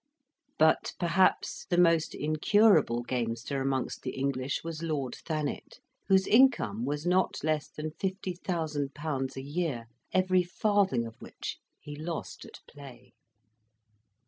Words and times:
But, 0.57 0.93
perhaps, 0.99 1.67
the 1.69 1.77
most 1.77 2.15
incurable 2.15 3.03
gamester 3.03 3.61
amongst 3.61 4.01
the 4.01 4.15
English 4.15 4.63
was 4.63 4.81
Lord 4.81 5.13
Thanet, 5.13 5.77
whose 6.07 6.25
income 6.25 6.85
was 6.85 7.05
not 7.05 7.43
less 7.43 7.67
than 7.69 7.91
50,000£. 7.91 9.35
a 9.37 9.41
year, 9.43 9.85
every 10.11 10.41
farthing 10.41 11.05
of 11.05 11.21
which 11.21 11.59
he 11.79 11.95
lost 11.95 12.45
at 12.45 12.61
play. 12.67 13.13